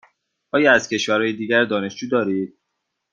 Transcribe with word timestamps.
آیا 0.51 0.71
از 0.73 0.89
کشورهای 0.89 1.33
دیگر 1.33 1.65
دانشجو 1.65 2.09
دارید؟ 2.09 2.57